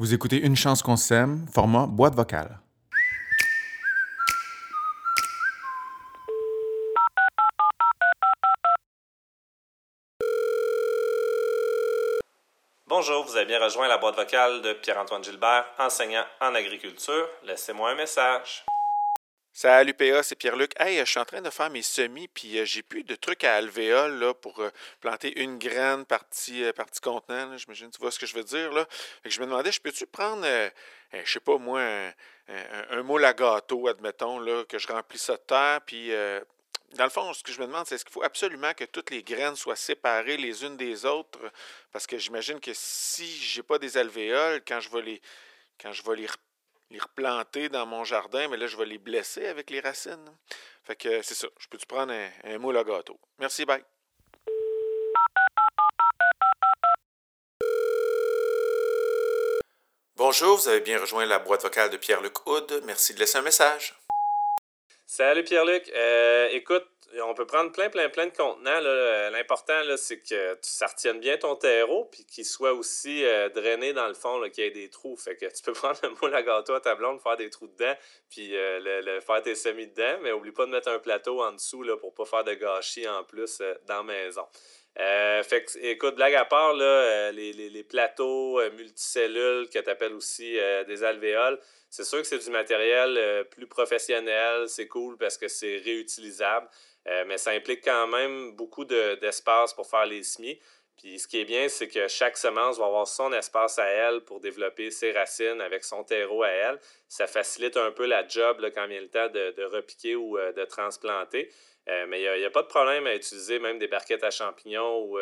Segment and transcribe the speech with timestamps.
[0.00, 2.58] Vous écoutez Une chance qu'on s'aime, format boîte vocale.
[12.86, 17.28] Bonjour, vous avez bien rejoint la boîte vocale de Pierre-Antoine Gilbert, enseignant en agriculture.
[17.44, 18.64] Laissez-moi un message.
[19.52, 20.72] Salut PA, c'est Pierre-Luc.
[20.78, 23.42] Hey, je suis en train de faire mes semis, puis euh, j'ai plus de trucs
[23.42, 27.56] à alvéole là, pour euh, planter une graine partie, euh, partie contenant.
[27.56, 28.72] J'imagine tu vois ce que je veux dire.
[28.72, 28.86] Là?
[29.24, 30.46] Je me demandais, je peux-tu prendre,
[31.12, 32.12] je sais pas moi, un,
[32.90, 36.12] un, moule à gâteau, admettons, là, que je remplis ça de terre, puis
[36.94, 39.10] dans le fond, ce que je me demande, c'est est-ce qu'il faut absolument que toutes
[39.10, 41.40] les graines soient séparées les unes des autres?
[41.92, 45.22] Parce que j'imagine que si j'ai pas des alvéoles, quand je vais les,
[45.80, 46.28] quand je vais les
[46.90, 50.36] les replanter dans mon jardin, mais là, je vais les blesser avec les racines.
[50.84, 51.46] Fait que c'est ça.
[51.58, 53.18] Je peux-tu prendre un, moule à gâteau?
[53.38, 53.82] Merci, bye.
[60.16, 62.82] Bonjour, vous avez bien rejoint la boîte vocale de Pierre-Luc Houd.
[62.84, 63.94] Merci de laisser un message.
[65.06, 65.90] Salut Pierre-Luc.
[65.94, 66.86] Euh, écoute,
[67.22, 68.80] on peut prendre plein, plein, plein de contenants.
[68.84, 73.92] Euh, l'important, c'est que ça retienne bien ton terreau, puis qu'il soit aussi euh, drainé
[73.92, 75.16] dans le fond, qu'il y ait des trous.
[75.16, 77.94] Fait que tu peux prendre le moule à gâteau à ta faire des trous dedans,
[78.28, 81.52] puis euh, le, faire tes semis dedans, mais oublie pas de mettre un plateau en
[81.52, 84.46] dessous là, pour pas faire de gâchis en plus dans la maison.
[84.96, 91.04] Fait que, écoute, blague à part, là, les, plateaux multicellules que tu appelles aussi des
[91.04, 96.68] alvéoles, c'est sûr que c'est du matériel plus professionnel, c'est cool parce que c'est réutilisable.
[97.08, 100.58] Euh, mais ça implique quand même beaucoup d'espace pour faire les semis.
[100.96, 104.20] Puis ce qui est bien, c'est que chaque semence va avoir son espace à elle
[104.22, 106.78] pour développer ses racines avec son terreau à elle.
[107.08, 110.64] Ça facilite un peu la job quand vient le temps de, repiquer ou euh, de
[110.64, 111.50] transplanter.
[111.88, 115.02] Euh, mais il n'y a, pas de problème à utiliser même des barquettes à champignons
[115.04, 115.18] ou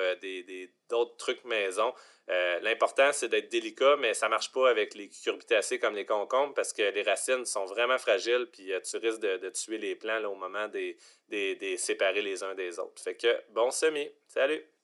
[0.88, 1.94] d'autres trucs maison.
[2.30, 6.04] Euh, l'important, c'est d'être délicat, mais ça ne marche pas avec les cucurbitacées comme les
[6.04, 9.96] concombres parce que les racines sont vraiment fragiles, puis euh, tu risques de, tuer les
[9.96, 10.94] plants au moment de
[11.30, 13.02] les séparer les uns des autres.
[13.02, 14.10] Fait que bon semis.
[14.26, 14.77] Salut!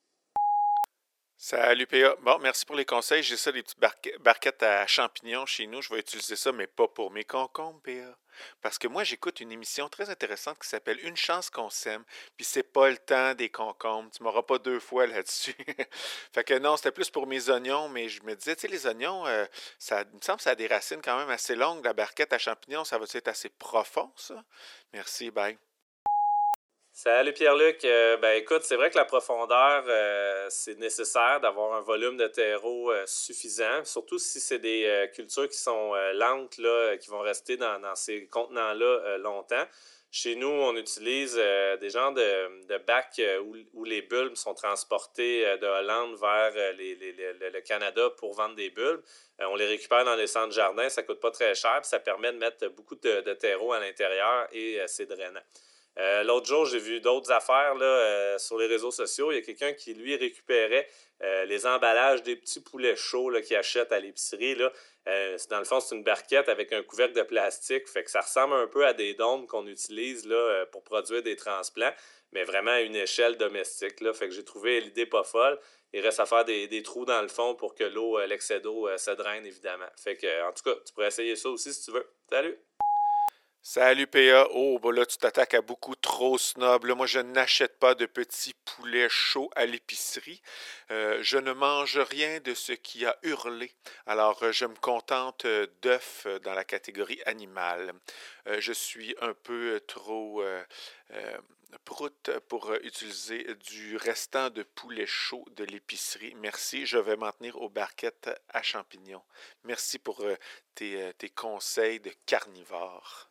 [1.36, 2.16] Salut PA.
[2.22, 3.22] Bon, merci pour les conseils.
[3.22, 3.80] J'ai ça, des petites
[4.20, 5.82] barquettes à champignons chez nous.
[5.82, 8.16] Je vais utiliser ça, mais pas pour mes concombres, PA.
[8.62, 12.04] Parce que moi, j'écoute une émission très intéressante qui s'appelle Une chance qu'on s'aime.
[12.36, 14.10] Puis c'est pas le temps des concombres.
[14.12, 15.56] Tu m'auras pas deux fois là-dessus.
[16.32, 18.86] fait que non, c'était plus pour mes oignons, mais je me disais, tu sais, les
[18.86, 19.44] oignons, euh,
[19.78, 21.84] ça me semble que ça a des racines quand même assez longues.
[21.84, 24.44] La barquette à champignons, ça va être assez profond, ça?
[24.92, 25.58] Merci, bye.
[26.96, 27.84] Salut Pierre-Luc.
[27.84, 32.28] Euh, ben écoute, c'est vrai que la profondeur, euh, c'est nécessaire d'avoir un volume de
[32.28, 37.56] terreau euh, suffisant, surtout si c'est des cultures qui sont lentes, là, qui vont rester
[37.56, 39.64] dans, ces contenants-là longtemps.
[40.12, 43.20] Chez nous, on utilise des genres de, bacs
[43.72, 49.02] où, les bulbes sont transportés de Hollande vers le Canada pour vendre des bulbes.
[49.40, 52.32] on les récupère dans les centres jardins, ça coûte pas très cher, puis ça permet
[52.32, 55.42] de mettre beaucoup de, de terreau à l'intérieur et c'est drainant.
[55.98, 59.30] Euh, l'autre jour, j'ai vu d'autres affaires là, euh, sur les réseaux sociaux.
[59.30, 60.88] Il y a quelqu'un qui, lui, récupérait
[61.22, 64.56] euh, les emballages des petits poulets chauds qu'il achète à l'épicerie.
[64.56, 67.88] dans le fond, c'est une barquette avec un couvercle de plastique.
[67.88, 71.36] Fait que ça ressemble un peu à des dômes qu'on utilise là, pour produire des
[71.36, 71.94] transplants,
[72.32, 74.00] mais vraiment à une échelle domestique.
[74.00, 74.12] Là.
[74.12, 75.60] Fait que j'ai trouvé l'idée pas folle.
[75.92, 79.12] Il reste à faire des, trous dans le fond pour que l'eau, l'excès d'eau, se
[79.12, 79.86] draine, évidemment.
[79.96, 82.06] Fait que, en tout cas, tu pourrais essayer ça aussi si tu veux.
[82.28, 82.58] Salut!
[83.66, 84.46] Salut PA.
[84.50, 86.84] Oh, bah là, tu t'attaques à beaucoup trop snob.
[86.84, 90.42] moi, je n'achète pas de petits poulets chauds à l'épicerie.
[90.90, 93.72] Euh, je ne mange rien de ce qui a hurlé.
[94.04, 97.94] Alors, euh, je me contente euh, d'œufs dans la catégorie animale.
[98.58, 100.44] je suis un peu trop
[101.86, 106.34] prout pour utiliser du restant de poulet chaud de l'épicerie.
[106.36, 106.84] Merci.
[106.84, 109.24] Je vais m'en tenir aux barquettes à champignons.
[109.64, 110.22] Merci pour
[110.74, 113.30] tes conseils de carnivore.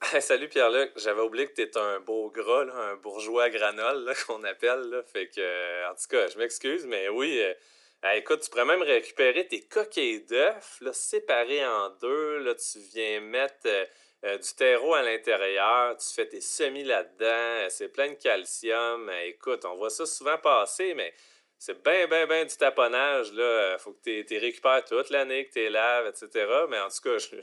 [0.20, 5.02] salut Pierre-Luc, j'avais oublié que tu un beau gras, un bourgeois granole qu'on appelle.
[5.12, 7.40] Fait que, en tout cas, je m'excuse, mais oui.
[7.40, 10.54] Euh, écoute, tu pourrais même récupérer tes coquilles d'œufs,
[10.92, 12.38] séparées en deux.
[12.38, 13.84] Là, tu viens mettre euh,
[14.24, 19.10] euh, du terreau à l'intérieur, tu fais tes semis là-dedans, c'est plein de calcium.
[19.24, 21.12] écoute, on voit ça souvent passer, mais
[21.58, 23.30] c'est bien, bien, bien du taponnage.
[23.32, 26.46] Il faut que tu récupères toute l'année, que tu laves, etc.
[26.68, 27.40] Mais en tout cas, je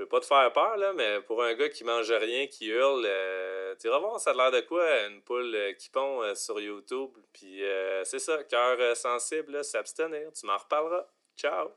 [0.00, 2.68] je veux pas te faire peur, là, mais pour un gars qui mange rien, qui
[2.68, 6.22] hurle, euh, tu vas voir, ça a l'air de quoi, une poule euh, qui pond
[6.22, 7.10] euh, sur YouTube.
[7.34, 7.62] Puis
[8.04, 10.32] c'est ça, cœur sensible, s'abstenir.
[10.32, 11.06] Tu m'en reparleras.
[11.36, 11.70] Ciao!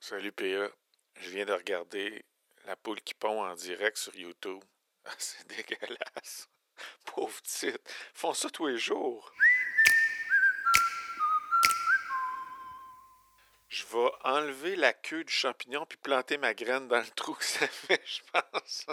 [0.00, 0.68] Salut PA.
[1.14, 2.24] Je viens de regarder
[2.64, 4.62] la poule qui pond en direct sur YouTube.
[5.06, 6.50] Ah, c'est dégueulasse.
[7.06, 7.78] Pauvre titre.
[8.12, 9.32] Font ça tous les jours.
[13.70, 17.44] Je vais enlever la queue du champignon puis planter ma graine dans le trou que
[17.44, 18.86] ça fait, je pense.